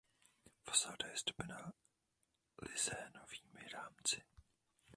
[0.65, 1.73] Fasáda je zdobena
[2.61, 4.21] lizénovými rámci.